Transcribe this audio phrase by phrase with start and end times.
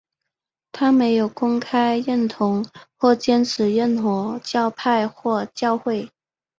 [0.71, 2.65] 他没有公开认同
[2.97, 6.09] 或坚持任何教派或教会。